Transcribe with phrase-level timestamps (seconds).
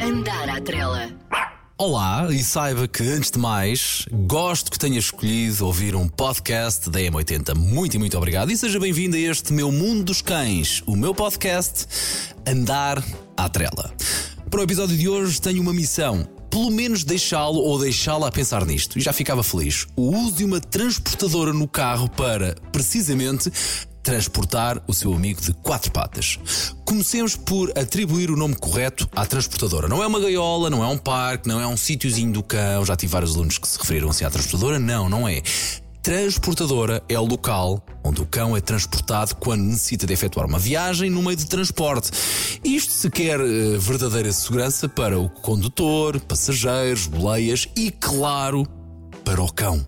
[0.00, 1.08] Andar à trela.
[1.78, 6.98] Olá, e saiba que, antes de mais, gosto que tenha escolhido ouvir um podcast da
[6.98, 7.54] M80.
[7.54, 8.50] Muito e muito obrigado.
[8.50, 11.86] E seja bem-vindo a este meu Mundo dos Cães, o meu podcast
[12.44, 13.00] Andar
[13.36, 13.94] à Trela.
[14.50, 16.28] Para o episódio de hoje, tenho uma missão.
[16.50, 18.98] Pelo menos deixá-lo ou deixá-la a pensar nisto.
[18.98, 19.86] E já ficava feliz.
[19.94, 23.52] O uso de uma transportadora no carro para, precisamente,
[24.04, 26.38] transportar o seu amigo de quatro patas.
[26.84, 29.88] Comecemos por atribuir o nome correto à transportadora.
[29.88, 32.84] Não é uma gaiola, não é um parque, não é um sítiozinho do cão.
[32.84, 34.78] Já tive vários alunos que se referiram assim à transportadora.
[34.78, 35.42] Não, não é.
[36.02, 41.08] Transportadora é o local onde o cão é transportado quando necessita de efetuar uma viagem
[41.08, 42.10] no meio de transporte.
[42.62, 48.66] Isto se quer eh, verdadeira segurança para o condutor, passageiros, boleias e, claro,
[49.24, 49.82] para o cão.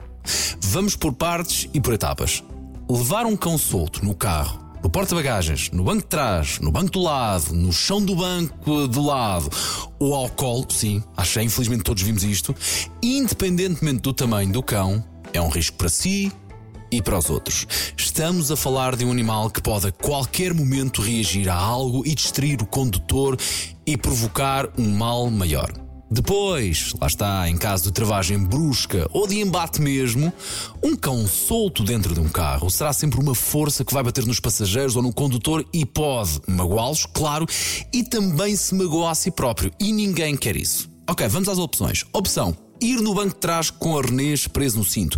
[0.58, 2.42] Vamos por partes e por etapas.
[2.88, 7.02] Levar um cão solto no carro, no porta-bagagens, no banco de trás, no banco do
[7.02, 9.50] lado, no chão do banco do lado,
[9.98, 12.54] ou ao colo, sim, que infelizmente todos vimos isto,
[13.02, 16.30] independentemente do tamanho do cão, é um risco para si
[16.88, 17.66] e para os outros.
[17.96, 22.14] Estamos a falar de um animal que pode a qualquer momento reagir a algo e
[22.14, 23.36] distrair o condutor
[23.84, 25.85] e provocar um mal maior.
[26.08, 30.32] Depois, lá está, em caso de travagem brusca ou de embate mesmo,
[30.82, 34.38] um cão solto dentro de um carro será sempre uma força que vai bater nos
[34.38, 37.44] passageiros ou no condutor e pode magoá-los, claro,
[37.92, 39.72] e também se magoa a si próprio.
[39.80, 40.88] E ninguém quer isso.
[41.08, 42.04] Ok, vamos às opções.
[42.12, 45.16] Opção: ir no banco de trás com arnês preso no cinto.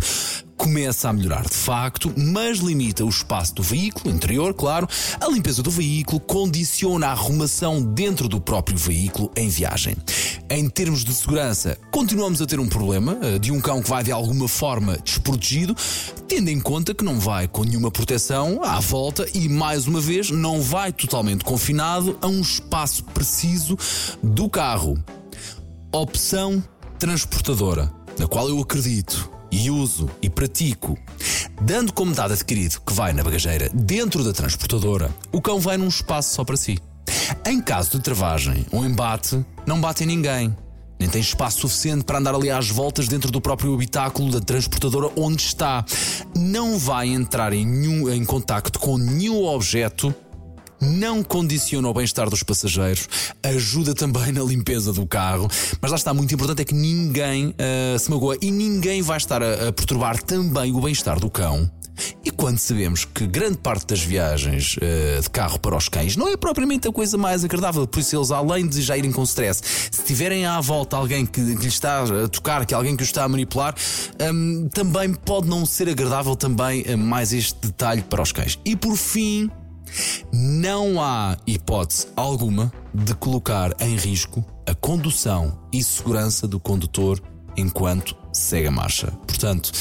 [0.59, 4.85] Começa a melhorar de facto, mas limita o espaço do veículo, interior, claro.
[5.21, 9.95] A limpeza do veículo condiciona a arrumação dentro do próprio veículo em viagem.
[10.49, 14.03] Em termos de segurança, continuamos a ter um problema eh, de um cão que vai
[14.03, 15.73] de alguma forma desprotegido,
[16.27, 20.29] tendo em conta que não vai com nenhuma proteção à volta e, mais uma vez,
[20.29, 23.77] não vai totalmente confinado a um espaço preciso
[24.21, 25.01] do carro.
[25.89, 26.61] Opção
[26.99, 27.89] transportadora,
[28.19, 30.97] na qual eu acredito e uso e pratico.
[31.61, 35.87] Dando como dado adquirido que vai na bagageira dentro da transportadora, o cão vai num
[35.87, 36.79] espaço só para si.
[37.45, 40.55] Em caso de travagem ou embate, não bate em ninguém.
[40.99, 45.09] Nem tem espaço suficiente para andar ali às voltas dentro do próprio habitáculo da transportadora
[45.15, 45.85] onde está.
[46.35, 50.13] Não vai entrar em, nenhum, em contacto com nenhum objeto
[50.81, 53.07] não condiciona o bem-estar dos passageiros,
[53.43, 55.47] ajuda também na limpeza do carro,
[55.81, 59.41] mas lá está, muito importante é que ninguém uh, se magoa e ninguém vai estar
[59.41, 61.69] a, a perturbar também o bem-estar do cão.
[62.23, 66.29] E quando sabemos que grande parte das viagens uh, de carro para os cães não
[66.29, 69.61] é propriamente a coisa mais agradável, por isso eles, além de já irem com stress,
[69.91, 73.23] se tiverem à volta alguém que, que está a tocar, que alguém que o está
[73.23, 73.75] a manipular,
[74.21, 78.57] um, também pode não ser agradável também uh, mais este detalhe para os cães.
[78.63, 79.49] E por fim,
[80.31, 87.21] não há hipótese alguma de colocar em risco a condução e segurança do condutor
[87.55, 89.11] enquanto segue a marcha.
[89.27, 89.71] Portanto,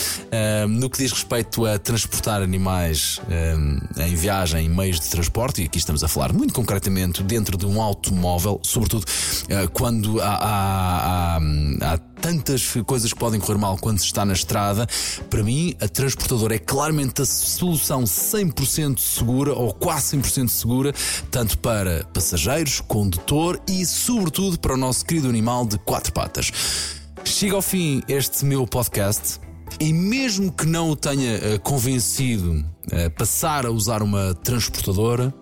[0.67, 5.63] um, no que diz respeito a transportar animais um, em viagem, em meios de transporte,
[5.63, 10.27] e aqui estamos a falar muito concretamente dentro de um automóvel, sobretudo uh, quando há,
[10.27, 14.87] há, há, há tantas coisas que podem correr mal quando se está na estrada.
[15.31, 20.93] Para mim, a transportadora é claramente a solução 100% segura ou quase 100% segura,
[21.31, 26.98] tanto para passageiros, condutor e, sobretudo, para o nosso querido animal de quatro patas.
[27.29, 29.39] Chega ao fim este meu podcast.
[29.79, 35.33] E mesmo que não o tenha uh, convencido a uh, passar a usar uma transportadora,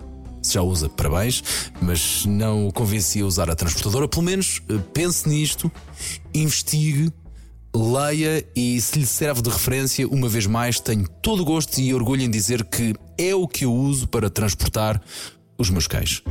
[0.42, 1.42] se já usa, parabéns,
[1.80, 5.72] mas não o convenci a usar a transportadora, pelo menos uh, pense nisto,
[6.34, 7.10] investigue,
[7.74, 11.94] leia e se lhe serve de referência, uma vez mais, tenho todo o gosto e
[11.94, 15.00] orgulho em dizer que é o que eu uso para transportar
[15.56, 16.22] os meus cães.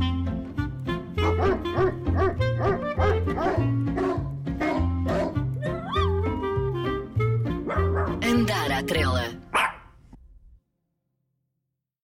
[8.86, 9.24] Trela.